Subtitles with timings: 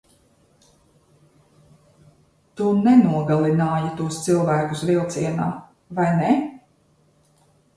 [2.61, 5.47] Tu nenogalināji tos cilvēkus vilcienā,
[6.01, 6.33] vai ne?